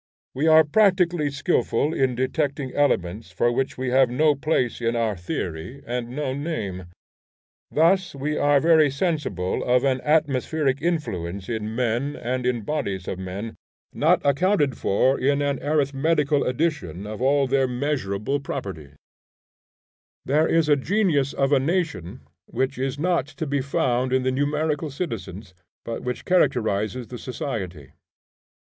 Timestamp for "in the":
24.13-24.31